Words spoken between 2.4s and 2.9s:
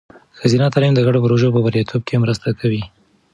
کوي.